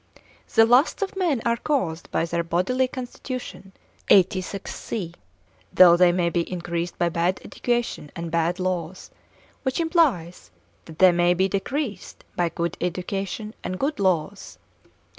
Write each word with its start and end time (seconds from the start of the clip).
The 0.55 0.65
lusts 0.65 1.03
of 1.03 1.15
men 1.15 1.43
are 1.45 1.57
caused 1.57 2.09
by 2.09 2.25
their 2.25 2.43
bodily 2.43 2.87
constitution, 2.87 3.71
though 4.09 5.95
they 5.95 6.11
may 6.11 6.31
be 6.31 6.51
increased 6.51 6.97
by 6.97 7.07
bad 7.09 7.39
education 7.45 8.11
and 8.15 8.31
bad 8.31 8.59
laws, 8.59 9.11
which 9.61 9.79
implies 9.79 10.49
that 10.85 10.97
they 10.97 11.11
may 11.11 11.35
be 11.35 11.47
decreased 11.47 12.23
by 12.35 12.49
good 12.49 12.77
education 12.81 13.53
and 13.63 13.77
good 13.79 13.99
laws. 13.99 14.57